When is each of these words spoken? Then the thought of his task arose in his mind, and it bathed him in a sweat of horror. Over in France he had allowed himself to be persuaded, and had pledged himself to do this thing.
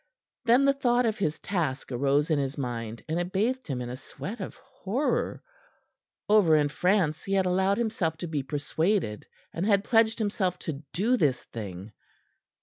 Then 0.45 0.65
the 0.65 0.73
thought 0.73 1.05
of 1.05 1.19
his 1.19 1.39
task 1.39 1.91
arose 1.91 2.31
in 2.31 2.39
his 2.39 2.57
mind, 2.57 3.03
and 3.07 3.19
it 3.19 3.31
bathed 3.31 3.67
him 3.67 3.83
in 3.83 3.89
a 3.91 3.95
sweat 3.95 4.41
of 4.41 4.55
horror. 4.55 5.43
Over 6.27 6.55
in 6.55 6.69
France 6.69 7.23
he 7.25 7.33
had 7.33 7.45
allowed 7.45 7.77
himself 7.77 8.17
to 8.17 8.27
be 8.27 8.41
persuaded, 8.41 9.27
and 9.53 9.63
had 9.63 9.83
pledged 9.83 10.17
himself 10.17 10.57
to 10.65 10.81
do 10.91 11.17
this 11.17 11.43
thing. 11.43 11.91